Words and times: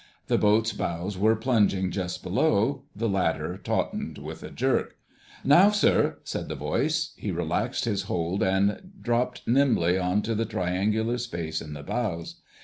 The 0.25 0.39
boat's 0.39 0.73
bows 0.73 1.15
were 1.15 1.35
plunging 1.35 1.91
just 1.91 2.23
below... 2.23 2.85
the 2.95 3.07
ladder 3.07 3.55
tautened 3.63 4.17
with 4.17 4.41
a 4.41 4.49
jerk. 4.49 4.95
"Now, 5.43 5.69
sir!" 5.69 6.17
said 6.23 6.49
the 6.49 6.55
voice. 6.55 7.13
He 7.17 7.29
relaxed 7.29 7.85
his 7.85 8.01
hold 8.09 8.41
and 8.41 8.93
dropped 8.99 9.47
nimbly 9.47 9.99
on 9.99 10.23
to 10.23 10.33
the 10.33 10.45
triangular 10.45 11.19
space 11.19 11.61
in 11.61 11.73
the 11.73 11.83
bows. 11.83 12.41